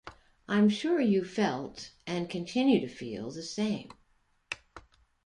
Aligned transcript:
I'm 0.47 0.67
sure 0.69 0.99
you 0.99 1.23
felt 1.23 1.91
and 2.07 2.27
continue 2.27 2.79
to 2.79 2.87
feel 2.87 3.29
the 3.29 3.43
same. 3.43 3.91